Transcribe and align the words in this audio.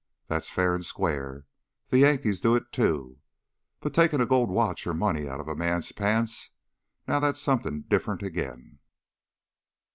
That's 0.25 0.49
fair 0.49 0.73
an' 0.73 0.81
square. 0.81 1.45
The 1.89 1.99
Yankees 1.99 2.41
do 2.41 2.55
it 2.55 2.71
too. 2.71 3.19
But 3.81 3.93
takin' 3.93 4.19
a 4.19 4.25
gold 4.25 4.49
watch 4.49 4.87
or 4.87 4.95
money 4.95 5.29
outta 5.29 5.43
a 5.51 5.55
man's 5.55 5.91
pants 5.91 6.49
now 7.07 7.19
that's 7.19 7.39
somethin' 7.39 7.83
different 7.87 8.23
again." 8.23 8.79